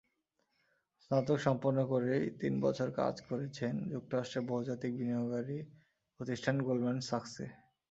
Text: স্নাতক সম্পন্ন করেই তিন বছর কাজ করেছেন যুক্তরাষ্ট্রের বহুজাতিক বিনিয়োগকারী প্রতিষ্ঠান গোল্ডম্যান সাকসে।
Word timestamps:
স্নাতক 1.03 1.37
সম্পন্ন 1.47 1.79
করেই 1.91 2.23
তিন 2.41 2.53
বছর 2.65 2.87
কাজ 2.99 3.15
করেছেন 3.29 3.73
যুক্তরাষ্ট্রের 3.93 4.47
বহুজাতিক 4.51 4.91
বিনিয়োগকারী 4.99 5.57
প্রতিষ্ঠান 6.19 6.55
গোল্ডম্যান 6.67 6.99
সাকসে। 7.09 7.45